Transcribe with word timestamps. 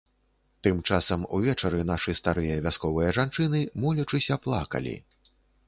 Тым 0.67 0.79
часам 0.89 1.25
увечары 1.39 1.83
нашы 1.91 2.15
старыя 2.21 2.57
вясковыя 2.69 3.13
жанчыны, 3.21 3.63
молячыся, 3.87 4.43
плакалі. 4.47 4.99